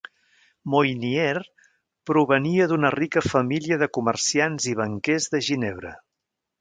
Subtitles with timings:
[0.75, 1.41] Moynier
[2.11, 5.93] provenia d'una rica família de comerciants i banquers de Ginebra.